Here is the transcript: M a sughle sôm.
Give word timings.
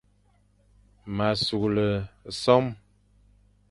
M 1.15 1.17
a 1.27 1.29
sughle 1.45 1.87
sôm. 2.41 2.65